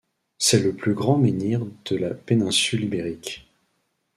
C'est 0.39 0.61
le 0.61 0.73
plus 0.73 0.95
grand 0.95 1.19
menhir 1.19 1.61
de 1.85 1.95
la 1.95 2.15
péninsule 2.15 2.85
Ibérique. 2.85 3.45